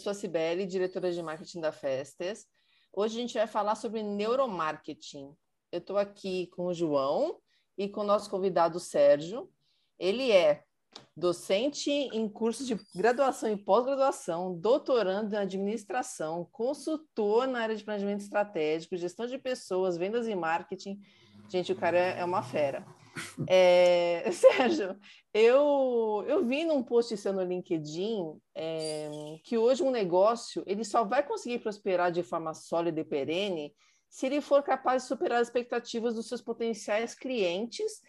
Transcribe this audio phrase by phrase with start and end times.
[0.00, 2.46] Eu sou a Cibele, diretora de marketing da Festes.
[2.90, 5.36] Hoje a gente vai falar sobre neuromarketing.
[5.70, 7.38] Eu estou aqui com o João
[7.76, 9.50] e com o nosso convidado Sérgio.
[9.98, 10.64] Ele é
[11.14, 18.22] docente em cursos de graduação e pós-graduação, doutorando em administração, consultor na área de planejamento
[18.22, 20.98] estratégico, gestão de pessoas, vendas e marketing.
[21.50, 22.86] Gente, o cara é uma fera.
[23.48, 24.98] É, Sérgio,
[25.32, 29.10] eu, eu vi num post seu no LinkedIn é,
[29.44, 33.74] que hoje um negócio ele só vai conseguir prosperar de forma sólida e perene
[34.08, 38.00] se ele for capaz de superar as expectativas dos seus potenciais clientes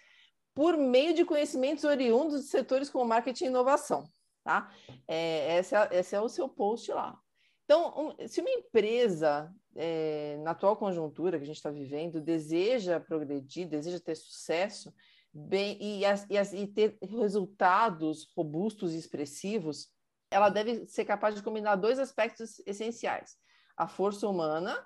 [0.53, 4.09] por meio de conhecimentos oriundos de setores como marketing e inovação.
[4.43, 4.71] Tá?
[5.07, 7.17] É, é, esse é o seu post lá.
[7.71, 12.99] Então, um, se uma empresa, é, na atual conjuntura que a gente está vivendo, deseja
[12.99, 14.93] progredir, deseja ter sucesso
[15.33, 19.87] bem, e, e, e ter resultados robustos e expressivos,
[20.29, 23.37] ela deve ser capaz de combinar dois aspectos essenciais:
[23.77, 24.77] a força humana,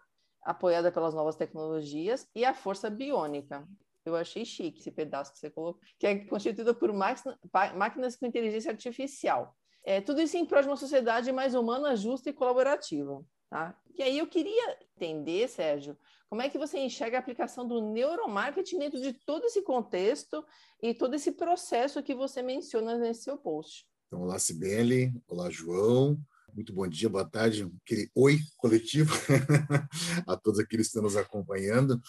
[0.44, 3.67] apoiada pelas novas tecnologias, e a força biônica.
[4.05, 8.70] Eu achei chique esse pedaço que você colocou, que é constituída por máquinas com inteligência
[8.70, 9.58] artificial.
[9.86, 13.23] É, tudo isso em prol de uma sociedade mais humana, justa e colaborativa.
[13.50, 13.80] Tá?
[13.95, 15.95] E aí eu queria entender, Sérgio,
[16.27, 20.44] como é que você enxerga a aplicação do neuromarketing dentro de todo esse contexto
[20.81, 23.88] e todo esse processo que você menciona nesse seu post.
[24.08, 25.14] Então, olá, Sibeli.
[25.27, 26.17] Olá, João.
[26.53, 29.14] Muito bom dia, boa tarde, aquele oi coletivo
[30.25, 32.02] a todos aqueles que estão nos acompanhando.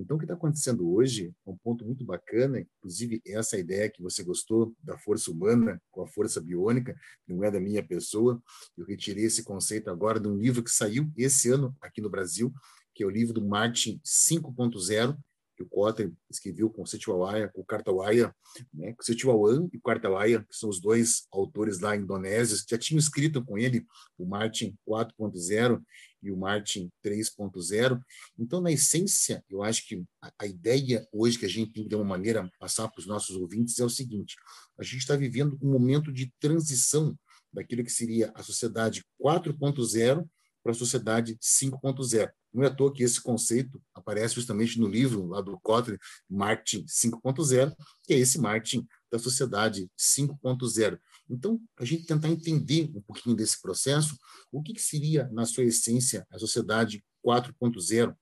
[0.00, 4.00] Então, o que está acontecendo hoje é um ponto muito bacana, inclusive essa ideia que
[4.00, 8.40] você gostou da força humana com a força biônica, não é da minha pessoa.
[8.76, 12.52] Eu retirei esse conceito agora de um livro que saiu esse ano aqui no Brasil,
[12.94, 15.18] que é o livro do Martin 5.0,
[15.56, 18.32] que o Kotter escreveu com o Setiawaya, com o Kartawaya,
[18.72, 18.94] né?
[18.96, 23.58] o Setiawan e Kartawaya, que são os dois autores lá indonésios, já tinham escrito com
[23.58, 23.84] ele
[24.16, 25.82] o Martin 4.0
[26.22, 28.00] e o Martin 3.0.
[28.38, 30.02] Então, na essência, eu acho que
[30.38, 33.78] a, ideia hoje que a gente tem de uma maneira, passar para os nossos ouvintes
[33.78, 34.36] é o seguinte:
[34.78, 37.16] a gente está vivendo um momento de transição
[37.52, 40.26] daquilo que seria a sociedade 4.0
[40.62, 42.30] para a sociedade 5.0.
[42.52, 45.98] Não é à toa que esse conceito aparece justamente no livro lá do Kotler,
[46.28, 47.74] Marketing 5.0,
[48.04, 50.98] que é esse marketing da sociedade 5.0.
[51.28, 54.16] Então, a gente tentar entender um pouquinho desse processo,
[54.50, 58.16] o que, que seria, na sua essência, a sociedade 4.0,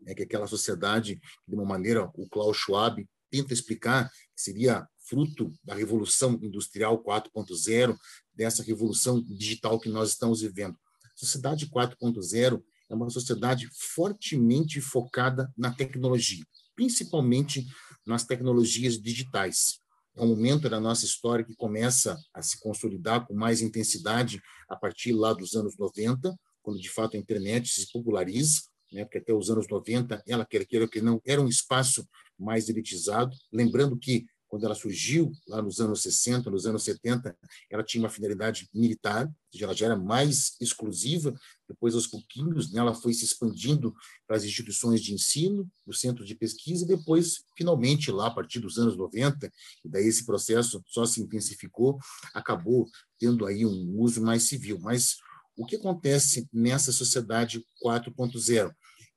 [0.00, 4.42] né, que é aquela sociedade que, de uma maneira, o Klaus Schwab tenta explicar, que
[4.42, 7.96] seria fruto da revolução industrial 4.0,
[8.34, 10.76] dessa revolução digital que nós estamos vivendo.
[11.14, 17.66] Sociedade 4.0 é uma sociedade fortemente focada na tecnologia, principalmente
[18.06, 19.81] nas tecnologias digitais.
[20.16, 24.76] É um momento da nossa história que começa a se consolidar com mais intensidade a
[24.76, 28.62] partir lá dos anos 90, quando de fato a internet se populariza,
[28.92, 32.06] né, porque até os anos 90 ela, quer queira que não, era um espaço
[32.38, 33.34] mais elitizado.
[33.50, 37.34] Lembrando que quando ela surgiu lá nos anos 60, nos anos 70,
[37.70, 39.26] ela tinha uma finalidade militar,
[39.58, 41.32] ela já era mais exclusiva.
[41.66, 43.94] Depois, aos pouquinhos, né, ela foi se expandindo
[44.26, 48.60] para as instituições de ensino, o centro de pesquisa, e depois, finalmente, lá a partir
[48.60, 49.50] dos anos 90,
[49.82, 51.98] e daí esse processo só se intensificou,
[52.34, 52.86] acabou
[53.18, 54.78] tendo aí um uso mais civil.
[54.78, 55.16] Mas
[55.56, 58.70] o que acontece nessa sociedade 4.0?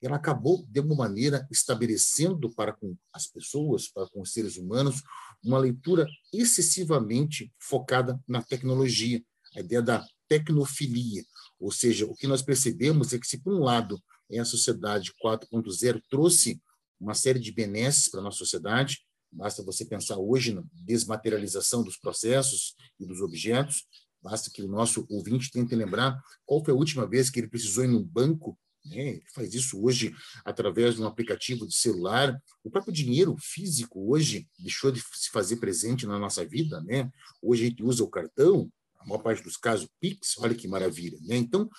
[0.06, 5.02] Ela acabou, de uma maneira, estabelecendo para com as pessoas, para com os seres humanos,
[5.44, 9.24] uma leitura excessivamente focada na tecnologia,
[9.56, 11.24] a ideia da tecnofilia.
[11.60, 14.02] Ou seja, o que nós percebemos é que, se por um lado
[14.40, 16.62] a sociedade 4.0 trouxe
[17.00, 19.00] uma série de benesses para a nossa sociedade,
[19.32, 23.86] basta você pensar hoje na desmaterialização dos processos e dos objetos,
[24.22, 27.84] basta que o nosso ouvinte tente lembrar qual foi a última vez que ele precisou
[27.84, 29.20] ir num banco né?
[29.34, 32.38] Faz isso hoje através de um aplicativo de celular.
[32.64, 36.82] O próprio dinheiro físico hoje deixou de se fazer presente na nossa vida.
[36.82, 37.10] Né?
[37.42, 41.18] Hoje a gente usa o cartão, a maior parte dos casos, Pix, olha que maravilha.
[41.22, 41.38] Né?
[41.38, 41.70] Então,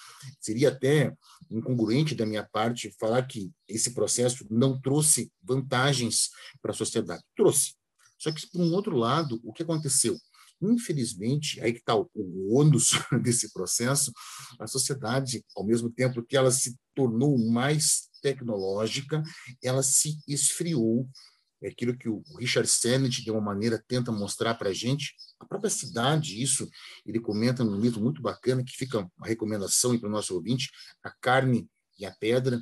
[0.41, 1.13] seria até
[1.51, 6.31] incongruente da minha parte falar que esse processo não trouxe vantagens
[6.63, 7.23] para a sociedade.
[7.37, 7.75] Trouxe.
[8.19, 10.17] Só que, por um outro lado, o que aconteceu?
[10.61, 12.91] Infelizmente, aí que está o, o ônus
[13.23, 14.13] desse processo,
[14.59, 19.23] a sociedade, ao mesmo tempo que ela se tornou mais tecnológica,
[19.63, 21.09] ela se esfriou.
[21.63, 25.15] É aquilo que o Richard Sennett, de uma maneira, tenta mostrar para a gente.
[25.41, 26.69] A própria cidade, isso,
[27.05, 30.71] ele comenta num livro muito bacana, que fica uma recomendação para o nosso ouvinte,
[31.03, 31.69] A Carne
[31.99, 32.61] e a Pedra,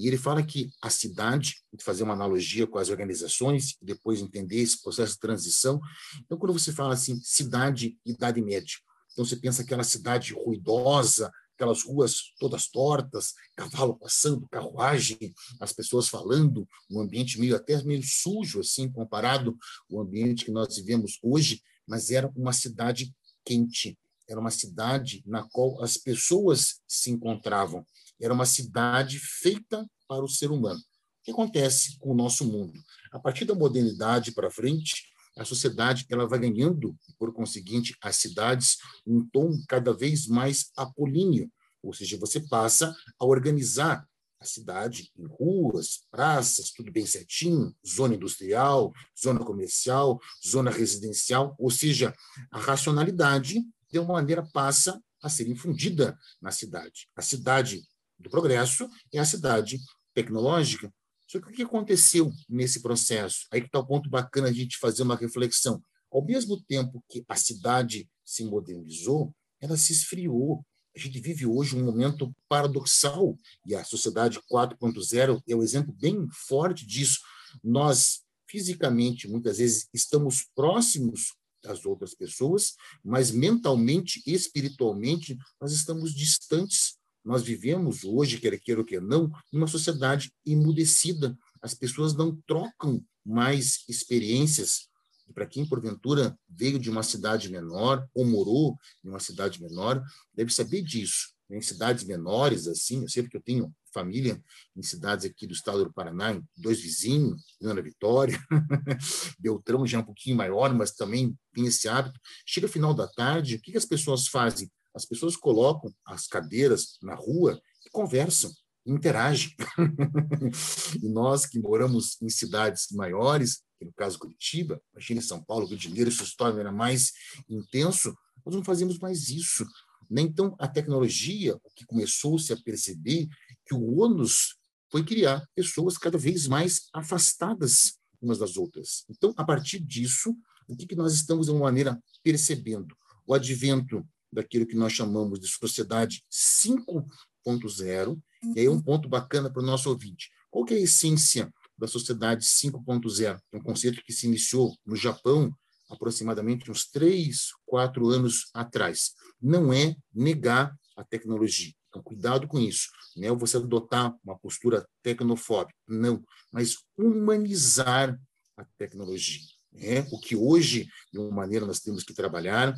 [0.00, 4.80] e ele fala que a cidade, fazer uma analogia com as organizações, depois entender esse
[4.80, 5.78] processo de transição.
[6.24, 8.76] Então, quando você fala assim, cidade, Idade Média,
[9.12, 16.08] então você pensa aquela cidade ruidosa, aquelas ruas todas tortas, cavalo passando, carruagem, as pessoas
[16.08, 19.54] falando, um ambiente meio até meio sujo assim comparado
[19.92, 23.14] ao ambiente que nós vivemos hoje, mas era uma cidade
[23.44, 23.98] quente,
[24.30, 27.84] era uma cidade na qual as pessoas se encontravam.
[28.20, 30.78] Era uma cidade feita para o ser humano.
[30.78, 32.78] O que acontece com o nosso mundo?
[33.12, 38.78] A partir da modernidade para frente, a sociedade ela vai ganhando, por conseguinte, as cidades
[39.06, 41.50] um tom cada vez mais apolíneo,
[41.82, 44.06] ou seja, você passa a organizar
[44.40, 48.92] a cidade em ruas, praças, tudo bem certinho, zona industrial,
[49.22, 52.14] zona comercial, zona residencial, ou seja,
[52.50, 57.08] a racionalidade de uma maneira passa a ser infundida na cidade.
[57.14, 57.82] A cidade
[58.18, 59.78] do progresso é a cidade
[60.14, 60.92] tecnológica.
[61.26, 63.46] Só que o que aconteceu nesse processo?
[63.50, 65.82] Aí que está o ponto bacana a gente fazer uma reflexão.
[66.10, 70.64] Ao mesmo tempo que a cidade se modernizou, ela se esfriou.
[70.94, 76.26] A gente vive hoje um momento paradoxal e a sociedade 4.0 é um exemplo bem
[76.32, 77.20] forte disso.
[77.62, 82.74] Nós, fisicamente, muitas vezes estamos próximos das outras pessoas,
[83.04, 89.66] mas mentalmente, espiritualmente, nós estamos distantes nós vivemos hoje, quer queira ou quer não, numa
[89.66, 91.36] sociedade emudecida.
[91.60, 94.88] As pessoas não trocam mais experiências.
[95.28, 100.02] E para quem, porventura, veio de uma cidade menor ou morou em uma cidade menor,
[100.34, 101.32] deve saber disso.
[101.50, 104.42] Em cidades menores, assim, eu sei que eu tenho família
[104.76, 108.38] em cidades aqui do estado do Paraná, dois vizinhos, Ana Vitória,
[109.38, 112.18] Beltrão já é um pouquinho maior, mas também tem esse hábito.
[112.46, 114.70] Chega final da tarde, o que, que as pessoas fazem?
[114.94, 118.50] As pessoas colocam as cadeiras na rua e conversam,
[118.84, 119.54] interagem.
[121.02, 125.84] e nós que moramos em cidades maiores, no caso Curitiba, imagina São Paulo, Rio de
[125.84, 127.12] Janeiro, isso se era mais
[127.48, 128.14] intenso,
[128.44, 129.64] nós não fazemos mais isso.
[130.10, 130.22] Né?
[130.22, 133.28] Então, a tecnologia, o que começou-se a perceber,
[133.64, 134.56] que o ônus
[134.90, 139.04] foi criar pessoas cada vez mais afastadas umas das outras.
[139.08, 140.36] Então, a partir disso,
[140.68, 142.94] o que, que nós estamos, de uma maneira, percebendo?
[143.26, 148.20] O advento daquilo que nós chamamos de sociedade 5.0,
[148.54, 150.30] e aí um ponto bacana para o nosso ouvinte.
[150.50, 153.40] Qual que é a essência da sociedade 5.0?
[153.52, 155.54] É um conceito que se iniciou no Japão
[155.90, 159.12] aproximadamente uns três, quatro anos atrás.
[159.40, 161.72] Não é negar a tecnologia.
[161.88, 162.88] Então, cuidado com isso.
[163.16, 165.76] Não é você adotar uma postura tecnofóbica.
[165.88, 166.22] Não.
[166.52, 168.18] Mas humanizar
[168.56, 169.40] a tecnologia.
[169.74, 172.74] É o que hoje, de uma maneira, nós temos que trabalhar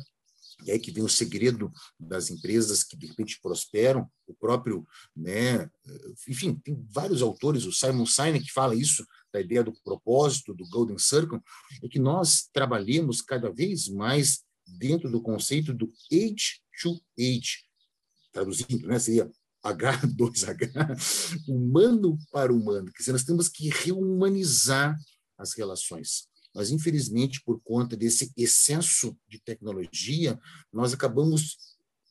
[0.65, 5.69] e aí que vem o segredo das empresas que de repente prosperam, o próprio, né,
[6.27, 10.97] enfim, tem vários autores, o Simon Sinek fala isso, da ideia do propósito, do Golden
[10.99, 11.39] Circle,
[11.81, 17.65] é que nós trabalhemos cada vez mais dentro do conceito do age to age,
[18.31, 19.29] traduzindo, né, seria
[19.65, 24.95] H2H, humano para humano, dizer, nós temos que rehumanizar
[25.37, 26.27] as relações.
[26.55, 30.39] Mas, infelizmente, por conta desse excesso de tecnologia,
[30.71, 31.57] nós acabamos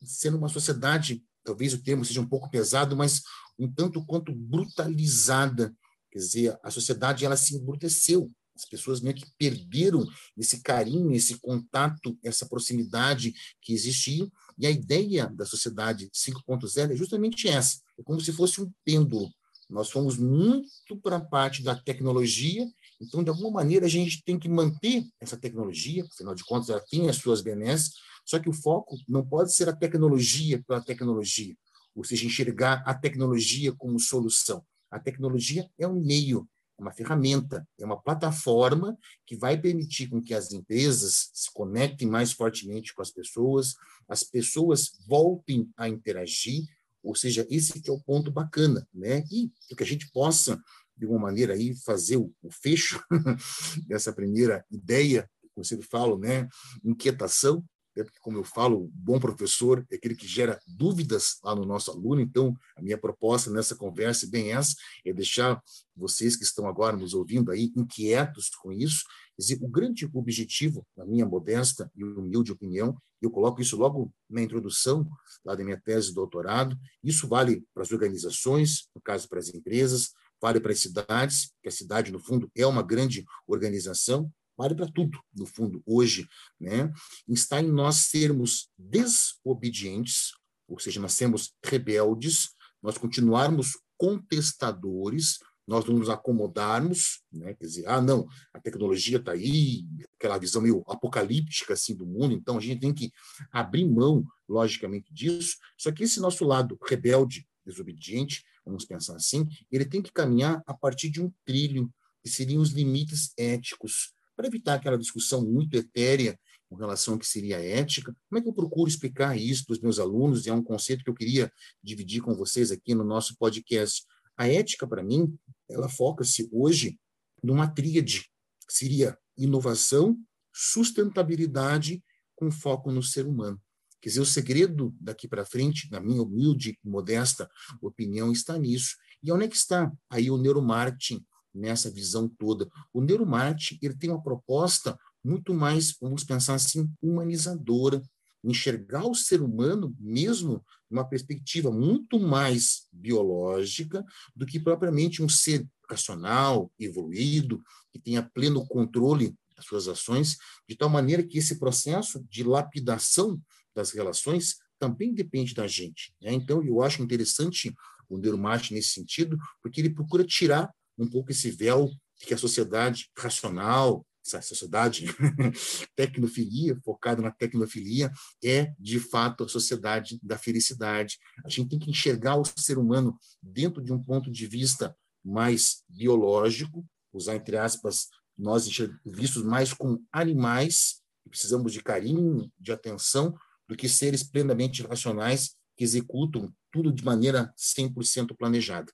[0.03, 3.21] sendo uma sociedade, talvez o termo seja um pouco pesado, mas
[3.57, 5.73] um tanto quanto brutalizada.
[6.13, 8.31] Quer dizer, a sociedade ela se embruteceu.
[8.55, 10.05] As pessoas meio que perderam
[10.37, 14.27] esse carinho, esse contato, essa proximidade que existia.
[14.57, 17.79] E a ideia da sociedade 5.0 é justamente essa.
[17.97, 19.27] É como se fosse um pêndulo.
[19.67, 22.67] Nós fomos muito para a parte da tecnologia
[23.03, 26.83] então, de alguma maneira, a gente tem que manter essa tecnologia, afinal de contas, ela
[26.89, 31.53] tem as suas benesses, só que o foco não pode ser a tecnologia pela tecnologia,
[31.93, 34.63] ou seja, enxergar a tecnologia como solução.
[34.93, 36.47] A tecnologia é um meio,
[36.77, 38.95] é uma ferramenta, é uma plataforma
[39.25, 43.73] que vai permitir com que as empresas se conectem mais fortemente com as pessoas,
[44.07, 46.63] as pessoas voltem a interagir,
[47.01, 49.23] ou seja, esse que é o ponto bacana, né?
[49.31, 50.61] E que a gente possa
[50.95, 53.03] de alguma maneira, aí fazer o, fecho
[53.87, 56.47] dessa primeira ideia, como você fala, né?
[56.83, 57.63] inquietação,
[57.95, 58.03] né?
[58.03, 62.21] porque, como eu falo, bom professor é aquele que gera dúvidas lá no nosso aluno.
[62.21, 65.61] Então, a minha proposta nessa conversa, bem essa, é deixar
[65.95, 69.03] vocês que estão agora nos ouvindo aí inquietos com isso.
[69.35, 74.13] Quer dizer, o grande objetivo, na minha modesta e humilde opinião, eu coloco isso logo
[74.29, 75.07] na introdução
[75.45, 79.53] lá da minha tese de doutorado, isso vale para as organizações, no caso para as
[79.53, 84.75] empresas, vale para as cidades, que a cidade, no fundo, é uma grande organização, vale
[84.75, 86.27] para tudo, no fundo, hoje,
[86.59, 86.91] né?
[87.27, 90.31] está em nós sermos desobedientes,
[90.67, 92.49] ou seja, nós sermos rebeldes,
[92.81, 97.53] nós continuarmos contestadores, nós não nos acomodarmos, né?
[97.53, 102.33] quer dizer, ah, não, a tecnologia está aí, aquela visão meio apocalíptica assim do mundo,
[102.33, 103.11] então a gente tem que
[103.51, 105.57] abrir mão, logicamente, disso.
[105.77, 110.73] Só que esse nosso lado rebelde, desobediente, vamos pensar assim, ele tem que caminhar a
[110.73, 111.89] partir de um trilho,
[112.21, 116.37] que seriam os limites éticos, para evitar aquela discussão muito etérea
[116.69, 118.15] com relação ao que seria ética.
[118.29, 120.45] Como é que eu procuro explicar isso para os meus alunos?
[120.45, 121.51] E é um conceito que eu queria
[121.83, 124.03] dividir com vocês aqui no nosso podcast.
[124.35, 125.37] A ética, para mim,
[125.69, 126.99] ela foca-se hoje
[127.43, 128.21] numa tríade,
[128.67, 130.17] que seria inovação,
[130.53, 132.03] sustentabilidade
[132.35, 133.61] com foco no ser humano.
[134.01, 137.49] Quer dizer, o segredo daqui para frente, na minha humilde e modesta
[137.81, 138.95] opinião, está nisso.
[139.21, 142.69] E onde é que está aí o neuromarketing nessa visão toda?
[142.93, 148.01] O neuromarketing ele tem uma proposta muito mais, vamos pensar assim, humanizadora,
[148.43, 154.03] enxergar o ser humano mesmo uma perspectiva muito mais biológica
[154.35, 160.75] do que propriamente um ser racional, evoluído, que tenha pleno controle das suas ações, de
[160.75, 163.41] tal maneira que esse processo de lapidação
[163.73, 166.13] das relações também depende da gente.
[166.21, 166.33] Né?
[166.33, 167.73] Então, eu acho interessante
[168.09, 172.37] o Neuromarketing nesse sentido, porque ele procura tirar um pouco esse véu de que a
[172.37, 175.05] sociedade racional, essa sociedade
[175.95, 178.11] tecnofilia, focada na tecnofilia,
[178.43, 181.17] é de fato a sociedade da felicidade.
[181.45, 185.83] A gente tem que enxergar o ser humano dentro de um ponto de vista mais
[185.89, 188.07] biológico, usar entre aspas,
[188.37, 188.67] nós
[189.05, 193.35] vistos mais como animais, que precisamos de carinho, de atenção,
[193.67, 198.91] do que seres plenamente racionais que executam tudo de maneira 100% planejada.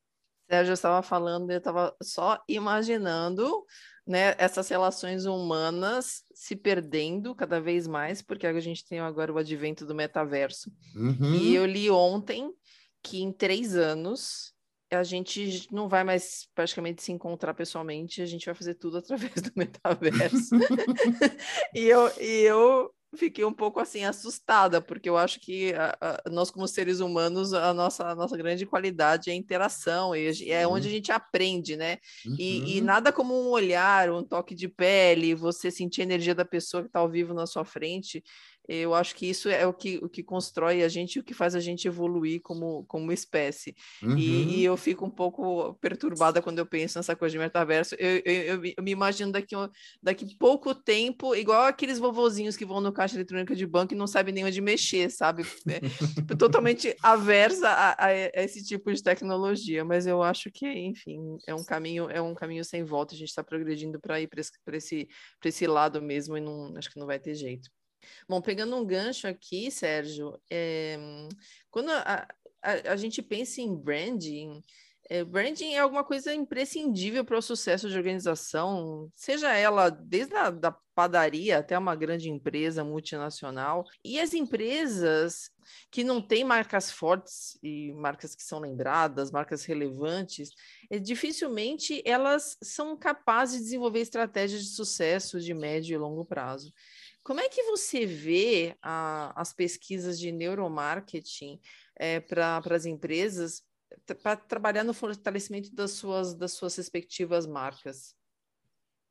[0.49, 3.65] Sérgio estava falando, eu estava só imaginando
[4.05, 9.37] né, essas relações humanas se perdendo cada vez mais, porque a gente tem agora o
[9.37, 10.71] advento do metaverso.
[10.95, 11.35] Uhum.
[11.35, 12.51] E eu li ontem
[13.03, 14.53] que em três anos
[14.91, 19.35] a gente não vai mais praticamente se encontrar pessoalmente, a gente vai fazer tudo através
[19.35, 20.55] do metaverso.
[21.75, 26.29] e, eu, e eu fiquei um pouco assim assustada, porque eu acho que a, a,
[26.29, 30.67] nós, como seres humanos, a nossa, a nossa grande qualidade é a interação, e é
[30.67, 31.97] onde a gente aprende, né?
[32.25, 32.35] Uhum.
[32.37, 32.85] E, e, uhum.
[32.85, 36.89] nada como um olhar, um toque de pele, você sentir a energia da pessoa que
[36.89, 38.23] está ao vivo na sua frente,
[38.69, 41.33] eu acho que isso é o que, o que constrói a gente e o que
[41.33, 43.75] faz a gente evoluir como, como espécie.
[44.03, 44.15] Uhum.
[44.15, 47.95] E, e, eu fico um pouco perturbada quando eu penso nessa coisa de metaverso.
[47.95, 49.55] Eu, eu, eu, eu me imagino daqui,
[50.03, 54.05] daqui pouco tempo, igual aqueles vovozinhos que vão no caixa eletrônica de banco e não
[54.05, 55.43] sabem nem onde mexer, sabe?
[55.67, 59.83] É, totalmente aversa a, a, a, esse tipo de tecnologia.
[59.83, 63.15] Mas eu acho que, enfim, é um caminho, é um caminho sem volta.
[63.15, 65.07] A gente está progredindo para ir para esse, esse,
[65.43, 67.69] esse lado mesmo e não, acho que não vai ter jeito.
[68.27, 70.97] Bom, pegando um gancho aqui, Sérgio, é,
[71.69, 72.27] quando a,
[72.61, 74.61] a, a, gente pensa em branding,
[75.09, 80.49] é, branding é alguma coisa imprescindível para o sucesso de organização, seja ela desde a
[80.49, 83.85] da padaria até uma grande empresa multinacional.
[84.03, 85.49] E as empresas
[85.89, 90.49] que não têm marcas fortes e marcas que são lembradas, marcas relevantes,
[90.91, 96.73] é, dificilmente elas são capazes de desenvolver estratégias de sucesso de médio e longo prazo.
[97.23, 101.59] Como é que você vê a, as pesquisas de neuromarketing
[101.95, 103.63] é, para as empresas
[104.21, 108.15] para trabalhar no fortalecimento das suas, das suas respectivas marcas?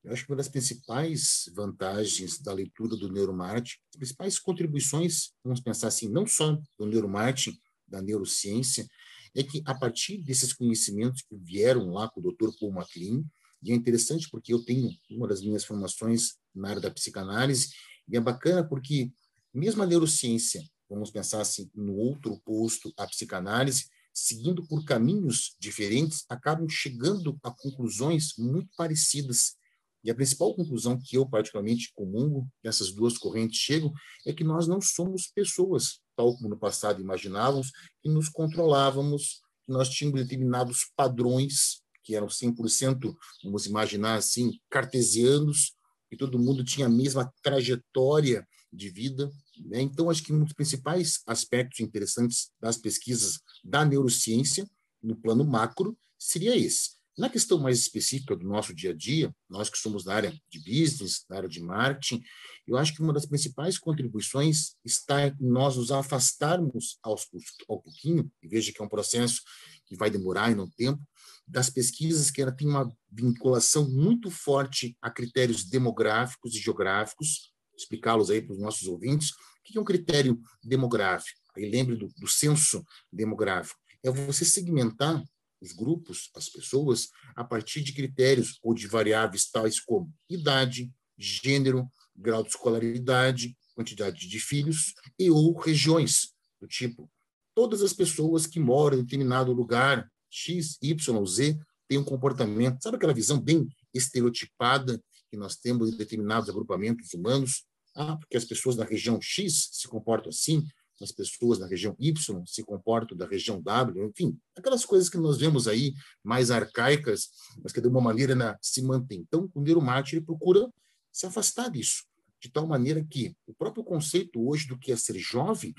[0.04, 5.60] Eu acho que uma das principais vantagens da leitura do neuromarketing, as principais contribuições, vamos
[5.60, 8.86] pensar assim, não só do neuromarketing, da neurociência,
[9.34, 12.50] é que a partir desses conhecimentos que vieram lá com o Dr.
[12.58, 13.24] Paul MacLean,
[13.62, 17.70] e é interessante porque eu tenho uma das minhas formações na área da psicanálise
[18.08, 19.12] e é bacana porque,
[19.52, 26.24] mesmo a neurociência, vamos pensar assim, no outro posto, a psicanálise, seguindo por caminhos diferentes,
[26.28, 29.56] acabam chegando a conclusões muito parecidas.
[30.02, 33.92] E a principal conclusão que eu, particularmente, comungo, que essas duas correntes chegam,
[34.26, 37.70] é que nós não somos pessoas, tal como no passado imaginávamos,
[38.02, 45.74] que nos controlávamos, que nós tínhamos determinados padrões que eram 100%, vamos imaginar assim, cartesianos,
[46.08, 49.30] que todo mundo tinha a mesma trajetória de vida,
[49.66, 49.80] Né?
[49.80, 54.68] Então, acho que um dos principais aspectos interessantes das pesquisas da neurociência,
[55.02, 56.98] no plano macro, seria esse.
[57.18, 60.58] Na questão mais específica do nosso dia a dia, nós que somos da área de
[60.60, 62.22] business, da área de marketing,
[62.64, 67.26] eu acho que uma das principais contribuições está em nós nos afastarmos aos,
[67.68, 69.42] ao pouquinho, e veja que é um processo
[69.86, 71.02] que vai demorar e não tempo,
[71.48, 78.30] das pesquisas que ela tem uma vinculação muito forte a critérios demográficos e geográficos, explicá-los
[78.30, 79.30] aí para os nossos ouvintes.
[79.30, 81.40] O que é um critério demográfico?
[81.56, 83.80] Aí lembre do, do censo demográfico.
[84.02, 85.22] É você segmentar
[85.60, 91.90] os grupos, as pessoas, a partir de critérios ou de variáveis tais como idade, gênero,
[92.14, 97.10] grau de escolaridade, quantidade de filhos e ou regiões do tipo
[97.58, 101.58] todas as pessoas que moram em determinado lugar X, Y, Z
[101.88, 107.64] têm um comportamento, sabe aquela visão bem estereotipada que nós temos em determinados agrupamentos humanos?
[107.94, 110.66] Ah, porque as pessoas da região X se comportam assim,
[111.00, 115.38] as pessoas da região Y se comportam da região W, enfim, aquelas coisas que nós
[115.38, 117.30] vemos aí mais arcaicas,
[117.62, 119.20] mas que de uma maneira né, se mantém.
[119.20, 120.68] Então, o neuromarketing procura
[121.12, 122.04] se afastar disso,
[122.40, 125.74] de tal maneira que o próprio conceito hoje do que é ser jovem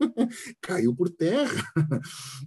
[0.60, 1.62] caiu por terra.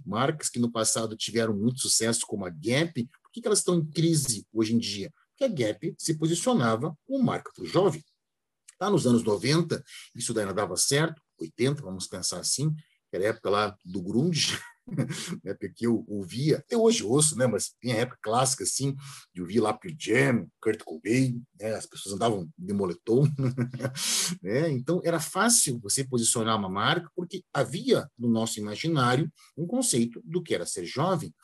[0.04, 3.84] Marcas que no passado tiveram muito sucesso, como a Gap, por que elas estão em
[3.84, 5.12] crise hoje em dia?
[5.30, 8.04] Porque a Gap se posicionava como marca para o jovem.
[8.80, 9.82] Lá nos anos 90,
[10.14, 12.74] isso não dava certo, 80, vamos pensar assim,
[13.10, 14.58] que era a época lá do grunge,
[15.44, 18.94] né, porque eu ouvia, até hoje ouço, né, mas tem a época clássica, assim,
[19.34, 23.24] de ouvir lá Pearl Jam, Kurt Cobain, né, as pessoas andavam de moletom,
[24.42, 30.22] né, então era fácil você posicionar uma marca, porque havia no nosso imaginário um conceito
[30.24, 31.34] do que era ser jovem,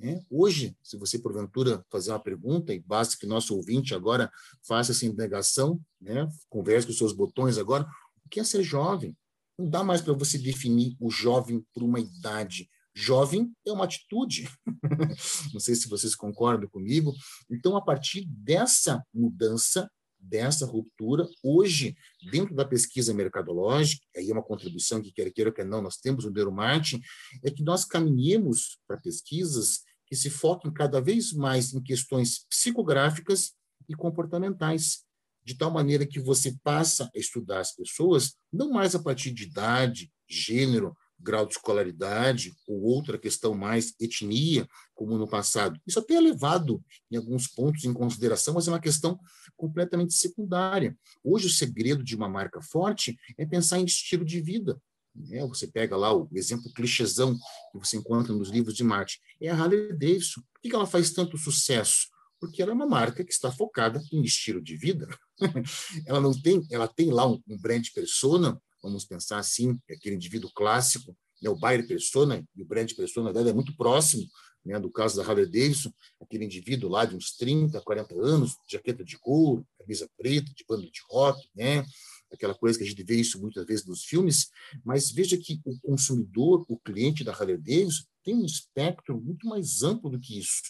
[0.00, 0.22] né?
[0.30, 4.30] Hoje, se você porventura fazer uma pergunta, e basta que nosso ouvinte agora
[4.62, 6.28] faça essa indagação, né?
[6.48, 7.84] converse com os seus botões agora,
[8.24, 9.16] o que é ser jovem?
[9.58, 12.70] Não dá mais para você definir o jovem por uma idade.
[13.00, 14.50] Jovem é uma atitude.
[15.54, 17.14] Não sei se vocês concordam comigo.
[17.48, 19.88] Então, a partir dessa mudança,
[20.18, 21.94] dessa ruptura, hoje,
[22.32, 26.24] dentro da pesquisa mercadológica, aí é uma contribuição que quer queira que não, nós temos
[26.24, 27.00] o neuromarketing,
[27.44, 33.52] é que nós caminhemos para pesquisas que se foquem cada vez mais em questões psicográficas
[33.88, 35.04] e comportamentais,
[35.44, 39.44] de tal maneira que você passa a estudar as pessoas não mais a partir de
[39.44, 45.80] idade, gênero, grau de escolaridade ou outra questão mais etnia, como no passado.
[45.86, 49.18] Isso até é levado em alguns pontos em consideração, mas é uma questão
[49.56, 50.96] completamente secundária.
[51.22, 54.80] Hoje o segredo de uma marca forte é pensar em estilo de vida,
[55.26, 55.44] né?
[55.46, 57.34] Você pega lá o exemplo clichêzão
[57.72, 60.40] que você encontra nos livros de marketing, é a Harley Davidson.
[60.40, 62.08] Por que ela faz tanto sucesso?
[62.40, 65.08] Porque ela é uma marca que está focada em estilo de vida.
[66.06, 70.50] ela não tem, ela tem lá um, um brand persona, vamos pensar assim, aquele indivíduo
[70.54, 74.26] clássico, né, o buyer persona e o brand persona, na verdade, é muito próximo,
[74.64, 79.04] né, do caso da Harley Davidson, aquele indivíduo lá de uns 30, 40 anos, jaqueta
[79.04, 81.84] de couro, camisa preta, de banda de rock, né,
[82.32, 84.50] aquela coisa que a gente vê isso muitas vezes nos filmes,
[84.84, 89.82] mas veja que o consumidor, o cliente da Harley Davidson, tem um espectro muito mais
[89.82, 90.62] amplo do que isso.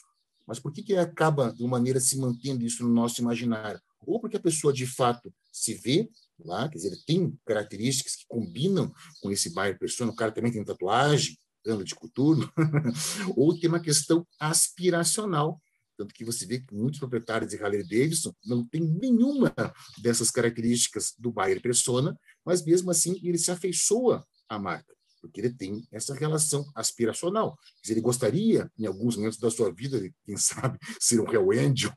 [0.46, 3.80] Mas por que, que acaba, de uma maneira, se mantendo isso no nosso imaginário?
[4.00, 6.08] Ou porque a pessoa, de fato, se vê
[6.44, 10.52] lá, quer dizer, ele tem características que combinam com esse bairro persona, o cara também
[10.52, 12.50] tem tatuagem, anda de coturno,
[13.36, 15.60] ou tem uma questão aspiracional,
[15.96, 19.52] tanto que você vê que muitos proprietários de Harley Davidson não têm nenhuma
[20.00, 25.52] dessas características do buyer persona, mas mesmo assim ele se afeiçoa à marca, porque ele
[25.52, 27.58] tem essa relação aspiracional.
[27.86, 31.92] Ele gostaria, em alguns momentos da sua vida, quem sabe, ser um Hell Angel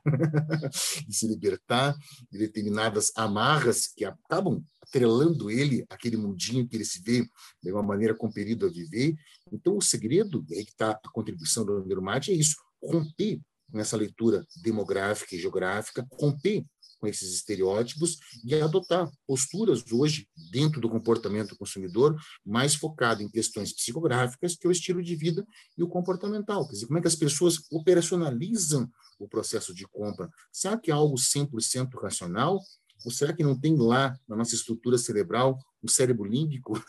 [1.08, 1.96] e se libertar
[2.30, 7.26] de determinadas amarras que acabam atrelando ele àquele mundinho que ele se vê
[7.62, 9.14] de uma maneira compelido a viver.
[9.50, 13.40] Então, o segredo, e aí que está a contribuição do neuromarketing, é isso, romper
[13.72, 16.64] nessa leitura demográfica e geográfica, romper
[17.02, 23.28] com esses estereótipos e adotar posturas hoje dentro do comportamento do consumidor mais focado em
[23.28, 25.44] questões psicográficas, que é o estilo de vida
[25.76, 26.64] e o comportamental.
[26.64, 28.88] Quer dizer, como é que as pessoas operacionalizam
[29.18, 30.30] o processo de compra?
[30.52, 32.60] Será que é algo 100% racional?
[33.04, 36.80] Ou será que não tem lá na nossa estrutura cerebral um cérebro límbico,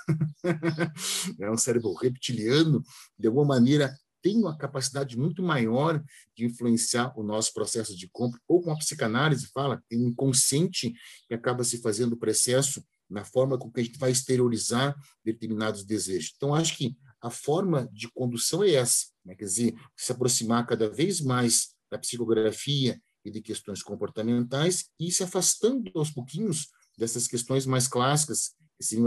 [1.41, 2.83] é um cérebro reptiliano,
[3.17, 3.91] de alguma maneira
[4.23, 6.01] tem uma capacidade muito maior
[6.35, 10.93] de influenciar o nosso processo de compra, ou como a psicanálise fala, tem um inconsciente
[11.27, 16.33] que acaba se fazendo processo na forma com que a gente vai exteriorizar determinados desejos.
[16.35, 19.35] Então, acho que a forma de condução é essa, né?
[19.35, 25.21] quer dizer, se aproximar cada vez mais da psicografia e de questões comportamentais e se
[25.21, 28.55] afastando aos pouquinhos dessas questões mais clássicas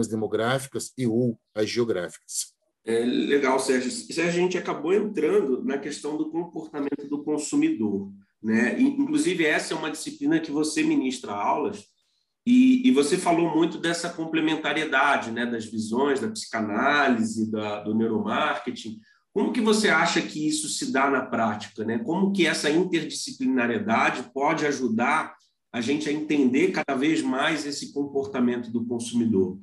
[0.00, 2.55] as demográficas e ou as geográficas.
[2.86, 3.90] É, legal, Sérgio.
[3.90, 8.12] Sérgio, a gente acabou entrando na questão do comportamento do consumidor.
[8.40, 8.80] Né?
[8.80, 11.84] Inclusive, essa é uma disciplina que você ministra aulas,
[12.46, 15.44] e, e você falou muito dessa complementariedade né?
[15.44, 19.00] das visões da psicanálise, da, do neuromarketing.
[19.34, 21.84] Como que você acha que isso se dá na prática?
[21.84, 21.98] Né?
[21.98, 25.34] Como que essa interdisciplinariedade pode ajudar
[25.72, 29.58] a gente a entender cada vez mais esse comportamento do consumidor?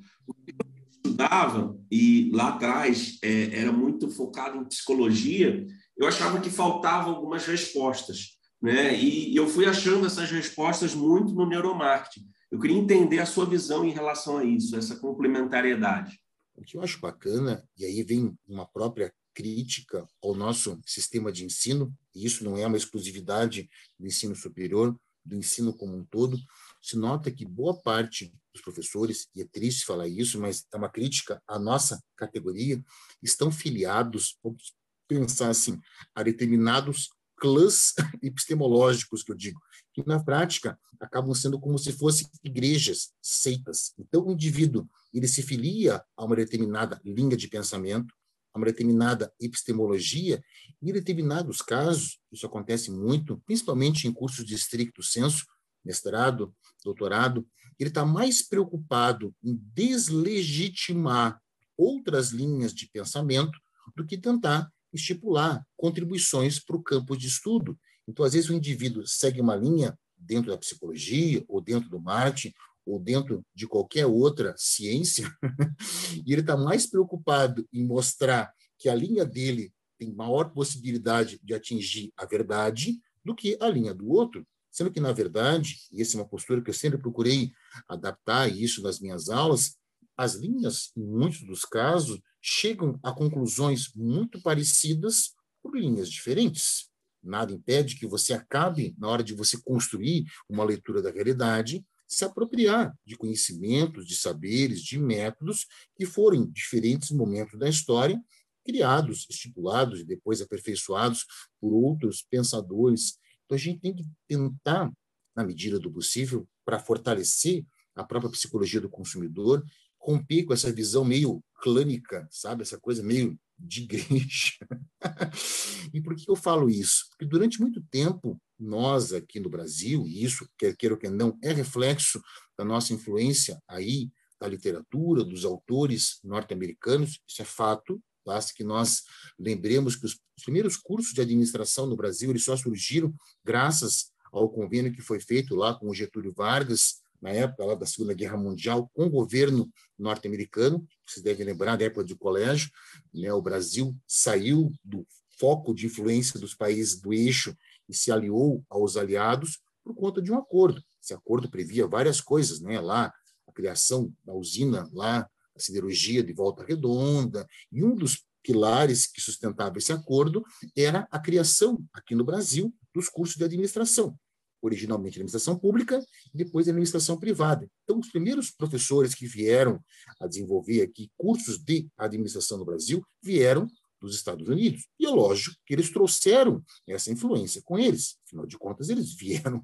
[1.14, 7.46] Estudava e lá atrás é, era muito focado em psicologia, eu achava que faltavam algumas
[7.46, 8.98] respostas, né?
[8.98, 12.28] E, e eu fui achando essas respostas muito no neuromarketing.
[12.52, 16.20] Eu queria entender a sua visão em relação a isso, essa complementariedade.
[16.56, 21.46] O que eu acho bacana, e aí vem uma própria crítica ao nosso sistema de
[21.46, 23.68] ensino, e isso não é uma exclusividade
[24.00, 24.96] do ensino superior,
[25.26, 26.38] do ensino como um todo,
[26.84, 30.90] se nota que boa parte dos professores, e é triste falar isso, mas é uma
[30.90, 32.84] crítica à nossa categoria,
[33.22, 34.76] estão filiados, vamos
[35.08, 35.80] pensar assim,
[36.14, 39.60] a determinados clãs epistemológicos, que eu digo,
[39.94, 43.94] que na prática acabam sendo como se fossem igrejas, seitas.
[43.98, 48.14] Então, o indivíduo ele se filia a uma determinada linha de pensamento,
[48.54, 50.44] a uma determinada epistemologia,
[50.82, 55.46] e em determinados casos, isso acontece muito, principalmente em cursos de estricto senso,
[55.84, 57.48] mestrado, doutorado,
[57.80, 61.42] ele está mais preocupado em deslegitimar
[61.78, 63.58] outras linhas de pensamento
[63.96, 67.78] do que tentar estipular contribuições para o campo de estudo.
[68.08, 72.54] Então, às vezes, o indivíduo segue uma linha dentro da psicologia, ou dentro do marketing,
[72.86, 75.30] ou dentro de qualquer outra ciência,
[76.26, 81.54] e ele está mais preocupado em mostrar que a linha dele tem maior possibilidade de
[81.54, 84.46] atingir a verdade do que a linha do outro.
[84.74, 87.52] Sendo que, na verdade, e essa é uma postura que eu sempre procurei
[87.88, 89.78] adaptar isso nas minhas aulas,
[90.18, 96.90] as linhas, em muitos dos casos, chegam a conclusões muito parecidas por linhas diferentes.
[97.22, 102.26] Nada impede que você acabe, na hora de você construir uma leitura da realidade, se
[102.26, 108.20] apropriar de conhecimentos, de saberes, de métodos que foram em diferentes momentos da história
[108.66, 111.26] criados, estipulados e depois aperfeiçoados
[111.60, 114.92] por outros pensadores então, a gente tem que tentar,
[115.36, 119.64] na medida do possível, para fortalecer a própria psicologia do consumidor,
[120.00, 122.62] romper com essa visão meio clânica, sabe?
[122.62, 124.54] Essa coisa meio de igreja.
[125.94, 127.06] e por que eu falo isso?
[127.10, 131.38] Porque durante muito tempo, nós aqui no Brasil, e isso, quer queira ou quer não,
[131.42, 132.22] é reflexo
[132.58, 139.04] da nossa influência aí, da literatura, dos autores norte-americanos, isso é fato, Basta que nós
[139.38, 144.92] lembremos que os primeiros cursos de administração no Brasil eles só surgiram graças ao convênio
[144.92, 148.90] que foi feito lá com o Getúlio Vargas, na época lá da Segunda Guerra Mundial,
[148.94, 150.86] com o governo norte-americano.
[151.08, 152.70] Vocês devem lembrar da época de colégio,
[153.14, 153.32] né?
[153.32, 155.08] o Brasil saiu do
[155.40, 157.56] foco de influência dos países do eixo
[157.88, 160.84] e se aliou aos aliados por conta de um acordo.
[161.02, 162.80] Esse acordo previa várias coisas, né?
[162.80, 163.14] Lá
[163.48, 169.22] a criação da usina lá a siderurgia de volta redonda, e um dos pilares que
[169.22, 170.44] sustentava esse acordo
[170.76, 174.16] era a criação, aqui no Brasil, dos cursos de administração,
[174.62, 176.00] originalmente administração pública
[176.34, 177.70] e depois administração privada.
[177.84, 179.80] Então, os primeiros professores que vieram
[180.20, 183.68] a desenvolver aqui cursos de administração no Brasil vieram
[184.04, 184.86] dos Estados Unidos.
[185.00, 188.18] E é lógico que eles trouxeram essa influência com eles.
[188.28, 189.62] Afinal de contas, eles vieram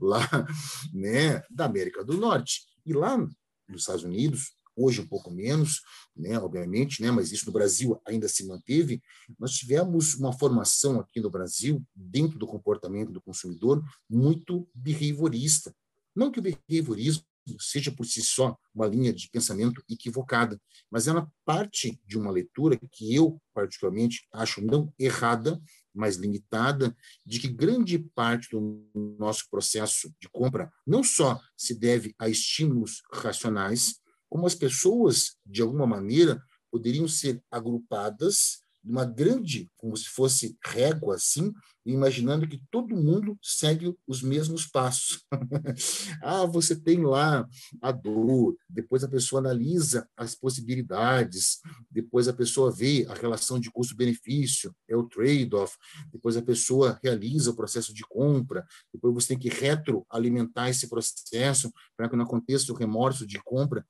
[0.00, 0.28] lá
[0.92, 2.62] né, da América do Norte.
[2.86, 5.82] E lá nos Estados Unidos, hoje um pouco menos,
[6.16, 9.02] né, obviamente, né, mas isso no Brasil ainda se manteve.
[9.38, 15.74] Nós tivemos uma formação aqui no Brasil, dentro do comportamento do consumidor, muito behaviorista.
[16.14, 17.24] Não que o behaviorismo
[17.58, 22.78] seja por si só uma linha de pensamento equivocada, mas ela parte de uma leitura
[22.92, 25.60] que eu, particularmente, acho não errada,
[25.92, 26.94] mas limitada,
[27.26, 28.88] de que grande parte do
[29.18, 35.60] nosso processo de compra não só se deve a estímulos racionais, como as pessoas, de
[35.60, 36.40] alguma maneira,
[36.70, 41.52] poderiam ser agrupadas numa grande, como se fosse régua assim,
[41.84, 45.24] imaginando que todo mundo segue os mesmos passos.
[46.22, 47.46] ah, você tem lá
[47.80, 51.58] a dor, depois a pessoa analisa as possibilidades,
[51.90, 55.76] depois a pessoa vê a relação de custo-benefício, é o trade-off,
[56.12, 61.72] depois a pessoa realiza o processo de compra, depois você tem que retroalimentar esse processo
[61.96, 63.86] para que não aconteça o remorso de compra.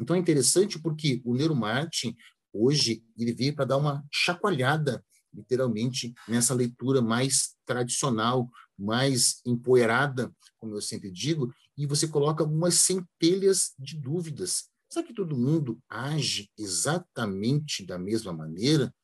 [0.00, 2.16] Então é interessante porque o neuromarketing
[2.52, 10.74] hoje ele veio para dar uma chacoalhada literalmente nessa leitura mais tradicional, mais empoeirada, como
[10.74, 14.68] eu sempre digo, e você coloca algumas centelhas de dúvidas.
[14.88, 18.94] será que todo mundo age exatamente da mesma maneira?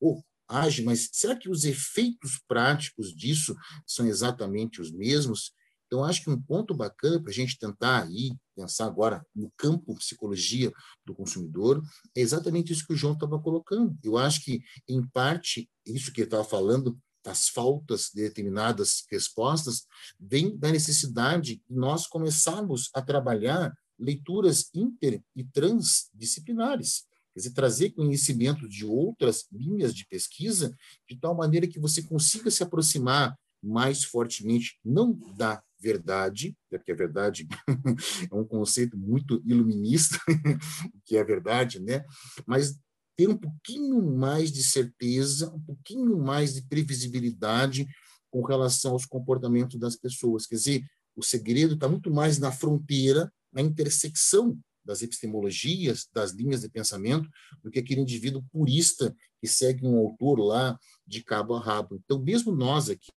[0.00, 3.54] Ou age, mas será que os efeitos práticos disso
[3.86, 5.52] são exatamente os mesmos?
[5.92, 9.94] Então, acho que um ponto bacana para a gente tentar aí pensar agora no campo
[9.96, 10.72] psicologia
[11.04, 11.82] do consumidor
[12.16, 13.94] é exatamente isso que o João estava colocando.
[14.02, 19.86] Eu acho que, em parte, isso que ele estava falando das faltas de determinadas respostas
[20.18, 27.04] vem da necessidade de nós começarmos a trabalhar leituras inter e transdisciplinares.
[27.34, 30.74] Quer dizer, trazer conhecimento de outras linhas de pesquisa,
[31.06, 36.94] de tal maneira que você consiga se aproximar mais fortemente, não da verdade, porque a
[36.94, 37.46] verdade
[38.30, 40.16] é um conceito muito iluminista,
[41.04, 42.04] que é verdade, né?
[42.46, 42.78] Mas
[43.16, 47.86] ter um pouquinho mais de certeza, um pouquinho mais de previsibilidade
[48.30, 50.46] com relação aos comportamentos das pessoas.
[50.46, 56.62] Quer dizer, o segredo está muito mais na fronteira, na intersecção das epistemologias, das linhas
[56.62, 57.28] de pensamento,
[57.62, 62.00] do que aquele indivíduo purista que segue um autor lá de cabo a rabo.
[62.04, 63.10] Então, mesmo nós aqui,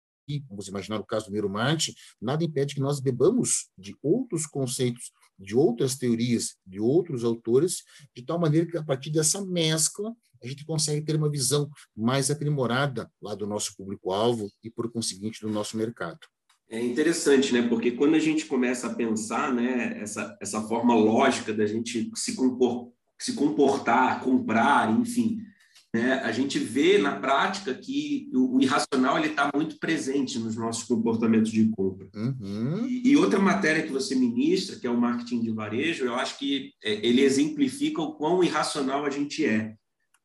[0.48, 5.56] vamos imaginar o caso do Neuromarte, nada impede que nós bebamos de outros conceitos, de
[5.56, 7.84] outras teorias, de outros autores,
[8.16, 12.30] de tal maneira que a partir dessa mescla a gente consegue ter uma visão mais
[12.30, 16.20] aprimorada lá do nosso público-alvo e, por conseguinte, do nosso mercado.
[16.70, 17.62] É interessante, né?
[17.68, 22.36] Porque quando a gente começa a pensar, né, essa, essa forma lógica da gente se,
[22.36, 25.38] compor, se comportar, comprar, enfim,
[25.93, 30.56] né, a gente vê na prática que o, o irracional ele está muito presente nos
[30.56, 32.10] nossos comportamentos de compra.
[32.15, 32.88] Uhum.
[32.88, 36.39] E, e, outra matéria que você ministra, que é o marketing de varejo, eu acho
[36.39, 39.75] que é, ele exemplifica o quão irracional a gente é.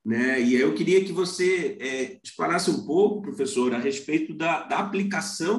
[0.02, 0.40] Né?
[0.40, 5.58] E eu queria que você é, explanasse um pouco, professor, a respeito da, da aplicação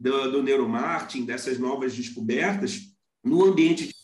[0.00, 2.80] do, do neuromarketing, dessas novas descobertas,
[3.22, 3.97] no ambiente de?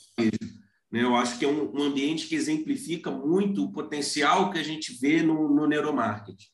[0.96, 4.94] Eu acho que é um, um, ambiente que exemplifica muito o potencial que a gente
[4.94, 6.46] vê no, no neuromarketing.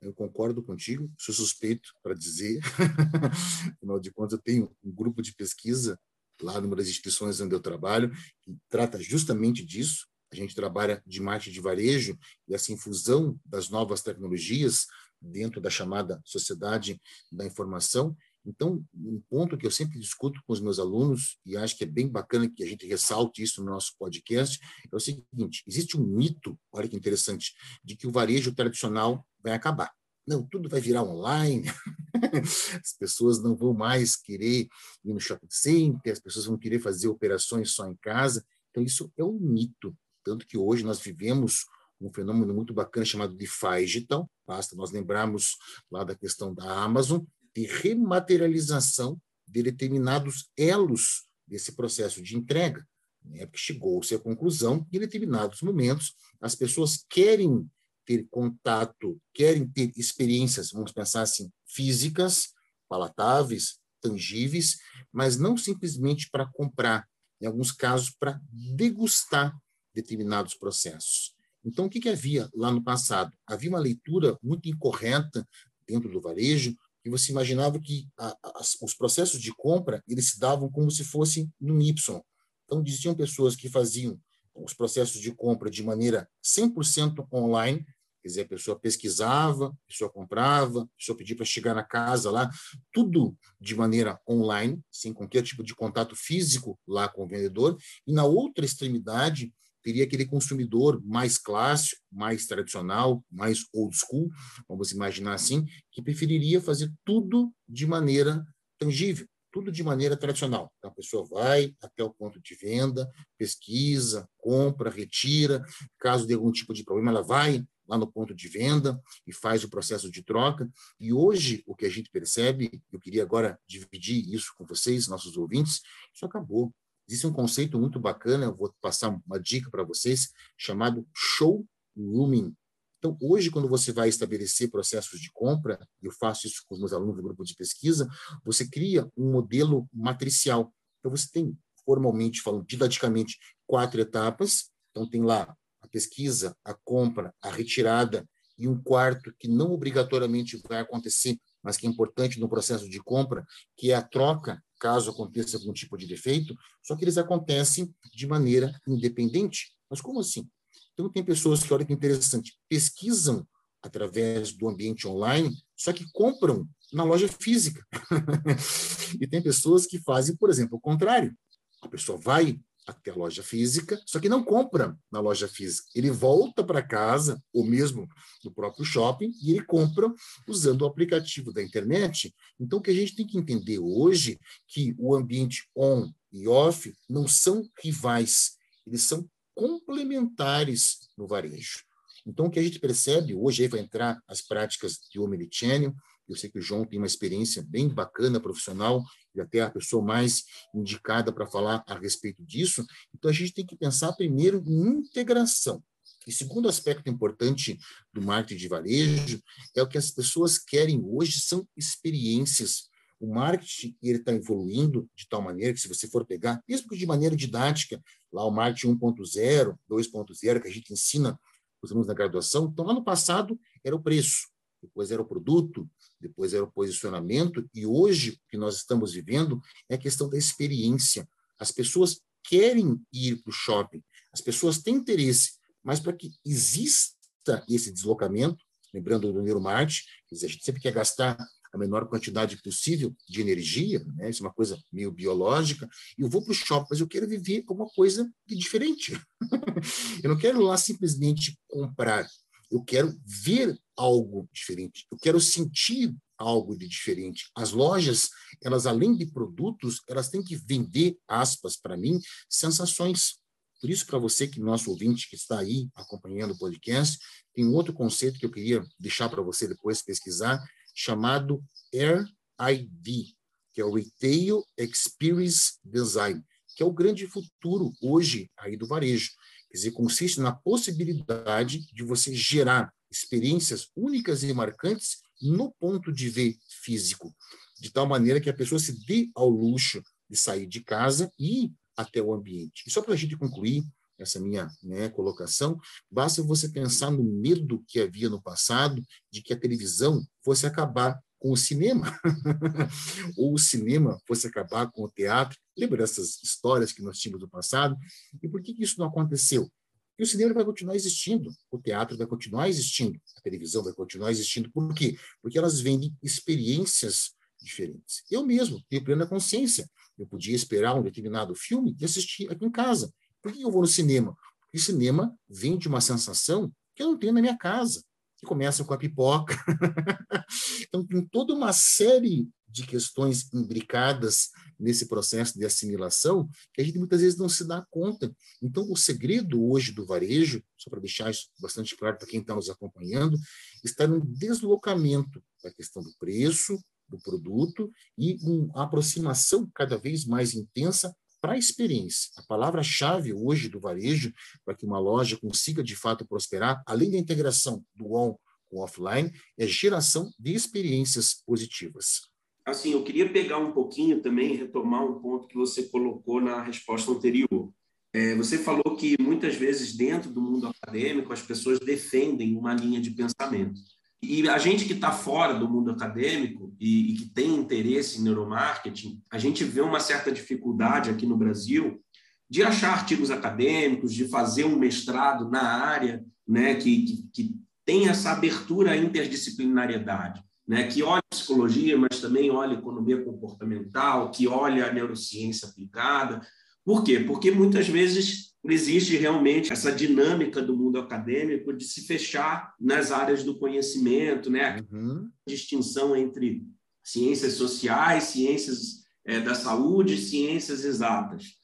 [0.00, 2.60] Eu concordo contigo, sou suspeito para dizer.
[3.76, 6.00] Afinal de contas, eu tenho um grupo de pesquisa
[6.40, 8.10] lá numa das instituições onde eu trabalho
[8.40, 10.08] que trata justamente disso.
[10.32, 14.86] A gente trabalha de marketing de varejo e essa infusão das novas tecnologias
[15.20, 20.60] dentro da chamada sociedade da informação então, um ponto que eu sempre discuto com os
[20.60, 23.94] meus alunos, e acho que é bem bacana que a gente ressalte isso no nosso
[23.98, 24.58] podcast,
[24.90, 29.52] é o seguinte: existe um mito, olha que interessante, de que o varejo tradicional vai
[29.52, 29.92] acabar.
[30.26, 31.68] Não, tudo vai virar online,
[32.80, 34.68] as pessoas não vão mais querer
[35.04, 38.44] ir no shopping center, as pessoas vão querer fazer operações só em casa.
[38.70, 39.96] Então, isso é um mito.
[40.24, 41.64] Tanto que hoje nós vivemos
[42.00, 44.30] um fenômeno muito bacana chamado DeFi digital.
[44.46, 45.56] Basta nós lembrarmos
[45.90, 47.20] lá da questão da Amazon,
[47.54, 52.86] de rematerialização de determinados elos desse processo de entrega.
[53.24, 53.46] Né?
[53.46, 57.70] Porque chegou-se à conclusão que, em determinados momentos, as pessoas querem
[58.04, 62.52] ter contato, querem ter experiências, vamos pensar assim, físicas,
[62.88, 64.78] palatáveis, tangíveis,
[65.12, 67.06] mas não simplesmente para comprar,
[67.40, 69.56] em alguns casos, para degustar
[69.94, 71.34] determinados processos.
[71.64, 73.32] Então, o que, que havia lá no passado?
[73.46, 75.46] Havia uma leitura muito incorreta
[75.86, 80.38] dentro do varejo e você imaginava que a, a, os processos de compra eles se
[80.38, 82.22] davam como se fossem no Y.
[82.64, 84.18] Então, existiam pessoas que faziam
[84.54, 87.84] os processos de compra de maneira 100% online,
[88.22, 92.30] quer dizer, a pessoa pesquisava, a pessoa comprava, a pessoa pedia para chegar na casa
[92.30, 92.48] lá,
[92.92, 98.12] tudo de maneira online, sem qualquer tipo de contato físico lá com o vendedor, e
[98.12, 104.30] na outra extremidade, teria aquele consumidor mais clássico, mais tradicional, mais old school,
[104.68, 108.44] vamos imaginar assim, que preferiria fazer tudo de maneira
[108.78, 110.72] tangível, tudo de maneira tradicional.
[110.78, 115.64] Então, a pessoa vai até o ponto de venda, pesquisa, compra, retira.
[115.98, 119.62] Caso de algum tipo de problema, ela vai lá no ponto de venda e faz
[119.64, 120.68] o processo de troca.
[120.98, 125.36] E hoje, o que a gente percebe, eu queria agora dividir isso com vocês, nossos
[125.36, 125.80] ouvintes,
[126.14, 126.72] isso acabou.
[127.12, 132.56] Existe um conceito muito bacana, eu vou passar uma dica para vocês, chamado showrooming.
[132.98, 136.94] Então, hoje, quando você vai estabelecer processos de compra, eu faço isso com os meus
[136.94, 138.08] alunos do grupo de pesquisa,
[138.42, 140.72] você cria um modelo matricial.
[141.00, 144.70] Então, você tem, formalmente falando, didaticamente, quatro etapas.
[144.90, 150.56] Então, tem lá a pesquisa, a compra, a retirada e um quarto que não obrigatoriamente
[150.66, 153.44] vai acontecer, mas que é importante no processo de compra,
[153.76, 158.26] que é a troca caso aconteça algum tipo de defeito, só que eles acontecem de
[158.26, 159.72] maneira independente.
[159.88, 160.50] Mas como assim?
[160.92, 163.46] Então, tem pessoas que, olha que interessante, pesquisam
[163.80, 167.86] através do ambiente online, só que compram na loja física.
[169.20, 171.32] e tem pessoas que fazem, por exemplo, o contrário.
[171.80, 175.88] A pessoa vai até a loja física, só que não compra na loja física.
[175.94, 178.08] Ele volta para casa, ou mesmo
[178.44, 180.12] no próprio shopping, e ele compra
[180.48, 182.34] usando o aplicativo da internet.
[182.58, 186.92] Então, o que a gente tem que entender hoje que o ambiente on e off
[187.08, 188.52] não são rivais,
[188.86, 191.82] eles são complementares no varejo.
[192.26, 195.94] Então, o que a gente percebe, hoje aí vai entrar as práticas de omnichannel,
[196.28, 199.02] eu sei que o João tem uma experiência bem bacana profissional
[199.34, 202.84] e até a pessoa mais indicada para falar a respeito disso.
[203.14, 205.82] Então, a gente tem que pensar primeiro em integração.
[206.26, 207.78] E segundo aspecto importante
[208.12, 209.42] do marketing de varejo
[209.74, 212.88] é o que as pessoas querem hoje são experiências.
[213.18, 216.96] O marketing ele está evoluindo de tal maneira que se você for pegar, mesmo que
[216.96, 221.38] de maneira didática, lá o marketing 1.0, 2.0 que a gente ensina
[221.82, 224.48] os alunos na graduação, então lá no passado era o preço,
[224.80, 225.88] depois era o produto,
[226.22, 230.38] depois era o posicionamento, e hoje o que nós estamos vivendo é a questão da
[230.38, 231.28] experiência.
[231.58, 237.64] As pessoas querem ir para o shopping, as pessoas têm interesse, mas para que exista
[237.68, 241.36] esse deslocamento, lembrando do neuromarketing, a gente sempre quer gastar
[241.72, 244.28] a menor quantidade possível de energia, né?
[244.28, 247.26] isso é uma coisa meio biológica, e eu vou para o shopping, mas eu quero
[247.26, 249.18] viver alguma coisa de diferente.
[250.22, 252.28] eu não quero lá simplesmente comprar,
[252.72, 257.50] eu quero ver algo diferente, eu quero sentir algo de diferente.
[257.54, 258.30] As lojas,
[258.62, 263.38] elas além de produtos, elas têm que vender, aspas, para mim, sensações.
[263.80, 267.18] Por isso, para você que nosso ouvinte que está aí acompanhando o podcast,
[267.54, 273.36] tem um outro conceito que eu queria deixar para você depois pesquisar, chamado RID,
[273.72, 276.42] que é o Retail Experience Design,
[276.76, 279.30] que é o grande futuro hoje aí do varejo.
[279.72, 286.28] Quer dizer, consiste na possibilidade de você gerar experiências únicas e marcantes no ponto de
[286.28, 287.34] ver físico,
[287.80, 291.64] de tal maneira que a pessoa se dê ao luxo de sair de casa e
[291.64, 292.84] ir até o ambiente.
[292.86, 293.82] E só para a gente concluir
[294.18, 295.80] essa minha né, colocação,
[296.10, 301.18] basta você pensar no medo que havia no passado de que a televisão fosse acabar
[301.42, 302.06] com o cinema,
[303.36, 305.58] ou o cinema fosse acabar com o teatro.
[305.76, 307.96] Lembra dessas histórias que nós tínhamos no passado?
[308.40, 309.68] E por que, que isso não aconteceu?
[310.10, 314.30] Porque o cinema vai continuar existindo, o teatro vai continuar existindo, a televisão vai continuar
[314.30, 314.70] existindo.
[314.70, 315.18] Por quê?
[315.42, 318.22] Porque elas vendem experiências diferentes.
[318.30, 319.90] Eu mesmo tenho plena consciência.
[320.16, 323.12] Eu podia esperar um determinado filme e assistir aqui em casa.
[323.42, 324.36] Por que eu vou no cinema?
[324.60, 328.04] Porque o cinema vende uma sensação que eu não tenho na minha casa
[328.42, 329.56] que começa com a pipoca.
[330.82, 334.50] então, tem toda uma série de questões imbricadas
[334.80, 338.34] nesse processo de assimilação que a gente muitas vezes não se dá conta.
[338.60, 342.54] Então, o segredo hoje do varejo, só para deixar isso bastante claro para quem está
[342.54, 343.38] nos acompanhando,
[343.84, 350.54] está no deslocamento da questão do preço, do produto e uma aproximação cada vez mais
[350.54, 352.30] intensa para a experiência.
[352.38, 354.32] A palavra-chave hoje do varejo,
[354.64, 358.36] para que uma loja consiga de fato prosperar, além da integração do on
[358.70, 362.30] com offline, é geração de experiências positivas.
[362.64, 367.10] Assim, eu queria pegar um pouquinho também, retomar um ponto que você colocou na resposta
[367.10, 367.72] anterior.
[368.14, 373.00] É, você falou que muitas vezes dentro do mundo acadêmico as pessoas defendem uma linha
[373.00, 373.80] de pensamento.
[374.22, 378.22] E a gente que está fora do mundo acadêmico e, e, que tem interesse em
[378.22, 382.00] neuromarketing, a gente vê uma certa dificuldade aqui no Brasil
[382.48, 388.08] de achar artigos acadêmicos, de fazer um mestrado na área, né, que, que, que tem
[388.08, 394.86] essa abertura à interdisciplinariedade, né, que olha psicologia, mas também olha economia comportamental, que olha
[394.86, 396.46] a neurociência aplicada.
[396.84, 397.20] Por quê?
[397.20, 403.42] Porque muitas vezes existe realmente essa dinâmica do mundo acadêmico de se fechar nas áreas
[403.42, 404.84] do conhecimento, né?
[404.92, 405.28] Uhum.
[405.46, 406.64] A distinção entre
[407.02, 411.56] ciências sociais, ciências é, da saúde, ciências exatas,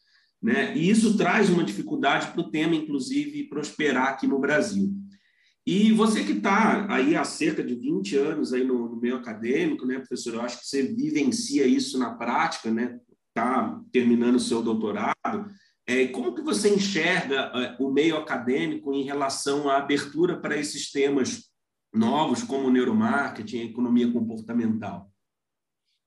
[0.43, 0.77] né?
[0.77, 4.93] E isso traz uma dificuldade para o tema, inclusive, prosperar aqui no Brasil.
[5.65, 9.85] E você que está aí há cerca de 20 anos aí no, no meio acadêmico,
[9.85, 10.35] né, professor?
[10.35, 12.99] Eu acho que você vivencia isso na prática, né?
[13.29, 15.15] Está terminando o seu doutorado.
[15.90, 20.92] É, como que você enxerga é, o meio acadêmico em relação à abertura para esses
[20.92, 21.51] temas
[21.90, 25.11] novos, como neuromarketing, economia comportamental?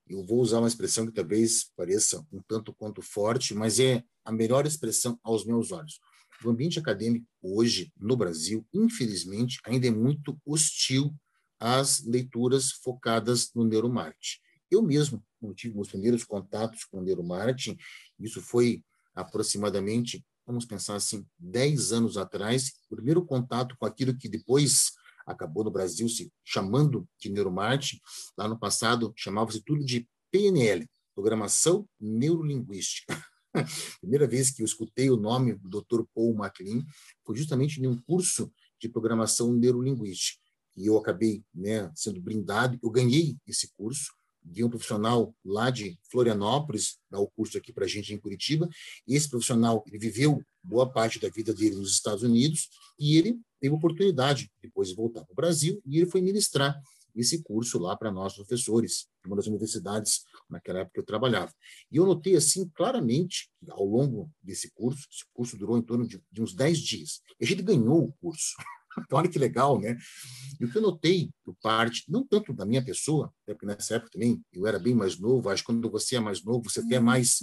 [0.06, 4.30] Eu vou usar uma expressão que talvez pareça um tanto quanto forte, mas é a
[4.30, 5.98] melhor expressão aos meus olhos.
[6.44, 11.12] O ambiente acadêmico hoje, no Brasil, infelizmente, ainda é muito hostil
[11.58, 14.38] às leituras focadas no neuromarketing.
[14.70, 17.76] Eu mesmo, quando tive meus primeiros contatos com o neuromarketing,
[18.20, 18.84] isso foi
[19.14, 24.92] aproximadamente, vamos pensar assim, 10 anos atrás, o primeiro contato com aquilo que depois
[25.26, 28.00] acabou no Brasil se chamando de neuromarketing,
[28.36, 33.22] lá no passado chamava-se tudo de PNL, Programação Neurolinguística.
[34.00, 36.04] primeira vez que eu escutei o nome do Dr.
[36.14, 36.82] Paul MacLean
[37.24, 38.50] foi justamente em um curso
[38.80, 40.40] de programação neurolinguística.
[40.76, 44.12] E eu acabei né, sendo brindado, eu ganhei esse curso,
[44.44, 48.68] de um profissional lá de Florianópolis, dar o curso aqui para a gente em Curitiba.
[49.06, 52.68] Esse profissional ele viveu boa parte da vida dele nos Estados Unidos
[52.98, 56.80] e ele teve oportunidade depois de voltar para o Brasil e ele foi ministrar
[57.14, 61.52] esse curso lá para nós professores, uma das universidades naquela época que eu trabalhava.
[61.90, 66.22] E eu notei assim claramente ao longo desse curso, esse curso durou em torno de,
[66.30, 67.20] de uns 10 dias.
[67.38, 68.54] E a gente ganhou o curso.
[68.98, 69.96] Então, olha que legal, né?
[70.60, 73.96] E o que eu notei por parte, não tanto da minha pessoa, até porque nessa
[73.96, 76.80] época também eu era bem mais novo, acho que quando você é mais novo, você
[76.80, 77.38] até é mais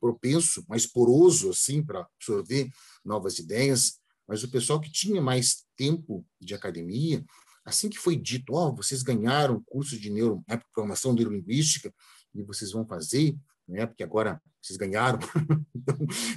[0.00, 2.70] propenso, mais poroso, assim, para absorver
[3.04, 7.24] novas ideias, mas o pessoal que tinha mais tempo de academia,
[7.64, 11.92] assim que foi dito, ó, oh, vocês ganharam curso de neuro, né, programação neurolinguística,
[12.34, 13.36] e vocês vão fazer,
[13.68, 15.18] né, porque agora vocês ganharam,
[15.74, 15.96] então,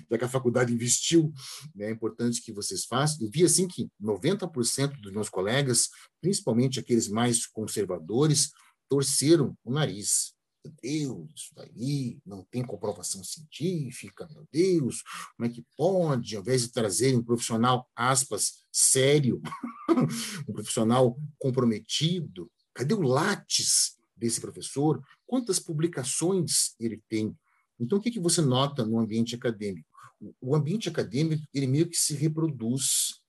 [0.10, 1.32] já que a faculdade investiu,
[1.76, 3.26] né, é importante que vocês façam.
[3.26, 5.90] Eu vi assim que 90% dos meus colegas,
[6.22, 8.52] principalmente aqueles mais conservadores,
[8.90, 10.34] torceram o nariz.
[10.64, 15.04] Meu Deus, isso daí não tem comprovação científica, meu Deus,
[15.38, 19.40] como é que pode, ao invés de trazerem um profissional, aspas, sério,
[20.50, 25.04] um profissional comprometido, cadê o látis desse professor?
[25.26, 27.36] Quantas publicações ele tem?
[27.80, 29.88] Então, o que, que você nota no ambiente acadêmico?
[30.40, 33.20] O ambiente acadêmico, ele meio que se reproduz.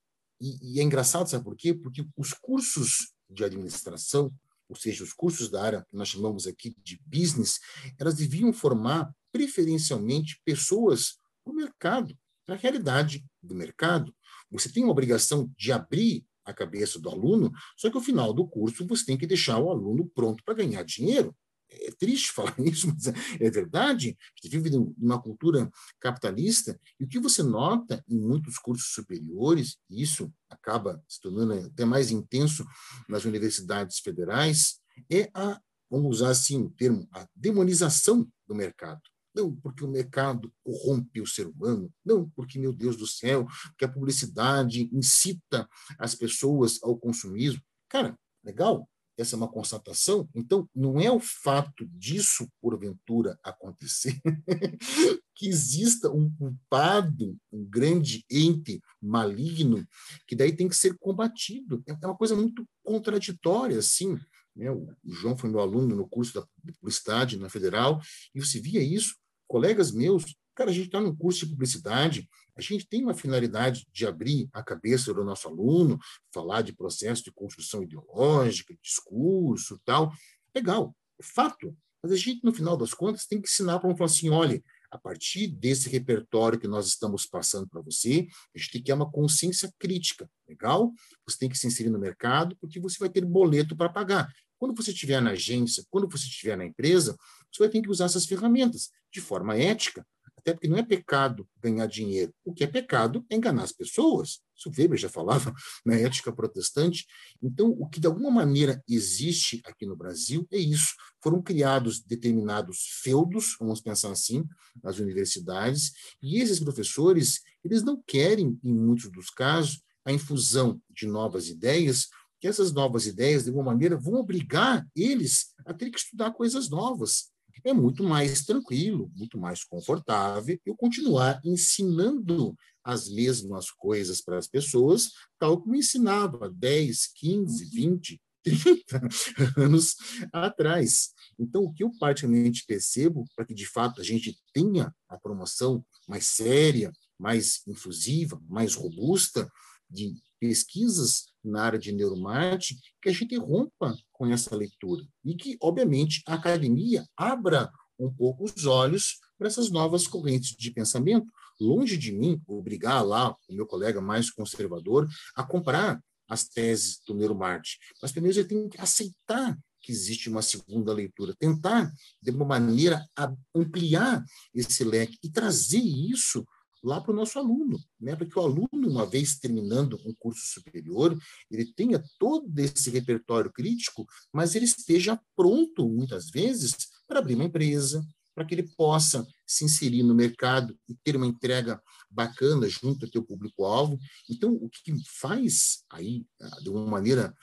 [0.40, 1.74] E, e é engraçado, sabe por quê?
[1.74, 4.32] Porque os cursos de administração,
[4.68, 7.58] ou seja, os cursos da área que nós chamamos aqui de business,
[7.98, 14.14] elas deviam formar preferencialmente pessoas para o mercado, para a realidade do mercado.
[14.50, 18.46] Você tem uma obrigação de abrir a cabeça do aluno, só que ao final do
[18.46, 21.34] curso você tem que deixar o aluno pronto para ganhar dinheiro
[21.70, 24.16] é triste falar isso, mas é verdade.
[24.18, 29.78] A gente vive numa cultura capitalista, e o que você nota em muitos cursos superiores,
[29.90, 32.64] e isso acaba se tornando até mais intenso
[33.08, 35.60] nas universidades federais, é a,
[35.90, 39.02] vamos usar assim o termo, a demonização do mercado.
[39.34, 43.46] Não porque o mercado corrompe o ser humano, não porque, meu Deus do céu,
[43.76, 47.60] que a publicidade incita as pessoas ao consumismo.
[47.86, 48.88] Cara, legal,
[49.18, 54.20] essa é uma constatação, então não é o fato disso, porventura, acontecer,
[55.34, 59.86] que exista um culpado, um grande ente maligno,
[60.26, 61.82] que daí tem que ser combatido.
[61.86, 64.18] É, é uma coisa muito contraditória, assim.
[64.54, 64.70] Né?
[64.70, 66.46] O João foi meu aluno no curso da
[66.78, 68.00] publicidade na Federal,
[68.34, 70.24] e você via isso, colegas meus,
[70.56, 74.48] cara, a gente está no curso de publicidade, a gente tem uma finalidade de abrir
[74.52, 75.98] a cabeça do nosso aluno,
[76.32, 80.10] falar de processo de construção ideológica, discurso, tal.
[80.54, 81.76] Legal, é fato.
[82.02, 84.62] Mas a gente, no final das contas, tem que ensinar para um falar assim: olha,
[84.90, 88.92] a partir desse repertório que nós estamos passando para você, a gente tem que ter
[88.94, 90.92] uma consciência crítica, legal?
[91.26, 94.32] Você tem que se inserir no mercado, porque você vai ter boleto para pagar.
[94.58, 97.14] Quando você estiver na agência, quando você estiver na empresa,
[97.52, 100.06] você vai ter que usar essas ferramentas de forma ética,
[100.46, 102.32] até porque não é pecado ganhar dinheiro.
[102.44, 104.38] O que é pecado é enganar as pessoas.
[104.56, 105.52] Isso Weber já falava
[105.84, 107.04] na ética protestante.
[107.42, 110.94] Então, o que de alguma maneira existe aqui no Brasil é isso.
[111.20, 114.44] Foram criados determinados feudos, vamos pensar assim,
[114.80, 115.90] nas universidades,
[116.22, 122.06] e esses professores, eles não querem, em muitos dos casos, a infusão de novas ideias,
[122.38, 126.70] que essas novas ideias, de alguma maneira, vão obrigar eles a ter que estudar coisas
[126.70, 127.34] novas
[127.66, 134.46] é muito mais tranquilo, muito mais confortável eu continuar ensinando as mesmas coisas para as
[134.46, 139.08] pessoas, tal como ensinava 10, 15, 20, 30
[139.56, 139.96] anos
[140.32, 141.10] atrás.
[141.36, 145.84] Então, o que eu particularmente percebo, para que de fato a gente tenha a promoção
[146.08, 149.50] mais séria, mais infusiva, mais robusta,
[149.90, 155.56] de pesquisas na área de neuromarketing, que a gente rompa com essa leitura e que,
[155.60, 161.26] obviamente, a academia abra um pouco os olhos para essas novas correntes de pensamento.
[161.60, 167.14] Longe de mim obrigar lá o meu colega mais conservador a comprar as teses do
[167.14, 172.44] neuromarketing, mas primeiro ele tem que aceitar que existe uma segunda leitura, tentar, de uma
[172.44, 173.06] maneira,
[173.54, 176.44] ampliar esse leque e trazer isso
[176.86, 178.14] lá para o nosso aluno, né?
[178.14, 181.18] para que o aluno, uma vez terminando um curso superior,
[181.50, 186.76] ele tenha todo esse repertório crítico, mas ele esteja pronto, muitas vezes,
[187.08, 191.26] para abrir uma empresa, para que ele possa se inserir no mercado e ter uma
[191.26, 193.98] entrega bacana junto ao teu público-alvo.
[194.30, 196.24] Então, o que faz aí,
[196.62, 197.34] de uma maneira,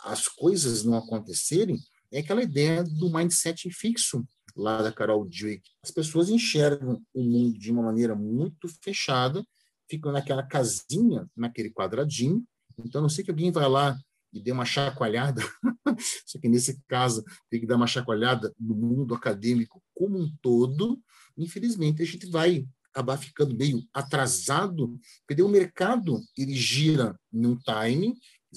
[0.00, 1.78] as coisas não acontecerem
[2.10, 7.58] é aquela ideia do mindset fixo, lá da Carol Dweck, as pessoas enxergam o mundo
[7.58, 9.44] de uma maneira muito fechada,
[9.88, 12.44] ficam naquela casinha, naquele quadradinho.
[12.78, 13.96] Então, não sei que alguém vai lá
[14.32, 15.40] e dê uma chacoalhada,
[16.26, 21.00] só que nesse caso tem que dar uma chacoalhada no mundo acadêmico como um todo.
[21.36, 24.96] Infelizmente, a gente vai acabar ficando meio atrasado,
[25.26, 28.14] porque o mercado ele gira num timing,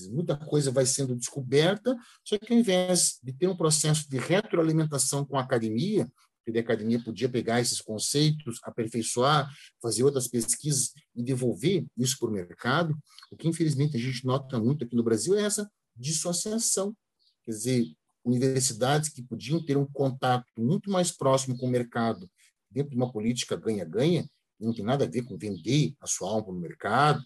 [0.10, 5.26] muita coisa vai sendo descoberta, só que ao invés de ter um processo de retroalimentação
[5.26, 6.08] com a academia,
[6.52, 9.50] que a academia podia pegar esses conceitos, aperfeiçoar,
[9.82, 12.98] fazer outras pesquisas e devolver isso para o mercado,
[13.32, 16.96] o que infelizmente a gente nota muito aqui no Brasil é essa dissociação.
[17.44, 17.86] Quer dizer,
[18.24, 22.30] universidades que podiam ter um contato muito mais próximo com o mercado
[22.70, 24.30] dentro de uma política ganha-ganha,
[24.60, 27.24] não tem nada a ver com vender a sua alma no mercado,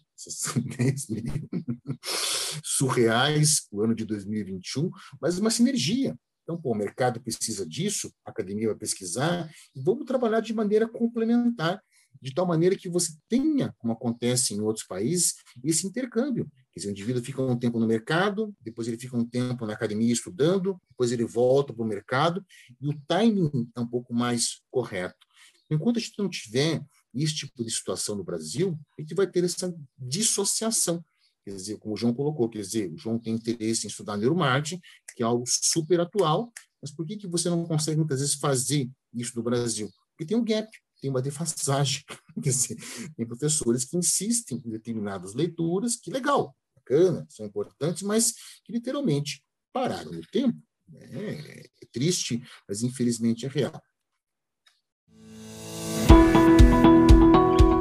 [2.82, 4.90] surreais, o ano de 2021,
[5.22, 6.18] mas uma sinergia.
[6.44, 10.88] Então, pô, o mercado precisa disso, a academia vai pesquisar, e vamos trabalhar de maneira
[10.88, 11.80] complementar,
[12.20, 16.50] de tal maneira que você tenha, como acontece em outros países, esse intercâmbio.
[16.72, 19.74] Quer dizer, o indivíduo fica um tempo no mercado, depois ele fica um tempo na
[19.74, 22.44] academia estudando, depois ele volta para o mercado,
[22.82, 25.28] e o timing é um pouco mais correto.
[25.70, 29.44] Enquanto a gente não tiver esse tipo de situação no Brasil, a gente vai ter
[29.44, 31.04] essa dissociação.
[31.44, 34.80] Quer dizer, como o João colocou, quer dizer, o João tem interesse em estudar neuromarketing,
[35.16, 38.90] que é algo super atual, mas por que, que você não consegue muitas vezes fazer
[39.14, 39.90] isso no Brasil?
[40.12, 40.70] Porque tem um gap,
[41.02, 42.04] tem uma defasagem.
[42.44, 42.78] Quer dizer,
[43.16, 48.34] tem professores que insistem em determinadas leituras, que legal, bacana, são importantes, mas
[48.64, 50.58] que literalmente pararam no tempo.
[50.94, 53.82] É, é triste, mas infelizmente é real.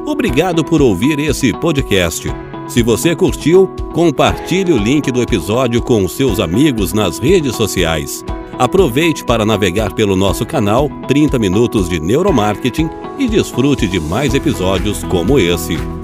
[0.06, 2.26] Obrigado por ouvir esse podcast.
[2.70, 8.24] Se você curtiu, compartilhe o link do episódio com seus amigos nas redes sociais.
[8.56, 15.02] Aproveite para navegar pelo nosso canal 30 Minutos de Neuromarketing e desfrute de mais episódios
[15.02, 15.99] como esse.